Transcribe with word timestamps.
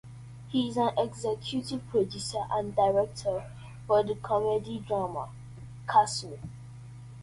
He 0.49 0.67
is 0.67 0.77
an 0.77 0.89
executive 0.97 1.87
producer 1.89 2.41
and 2.49 2.75
director 2.75 3.43
for 3.85 4.01
the 4.01 4.15
comedy-drama 4.15 5.29
"Castle". 5.87 6.39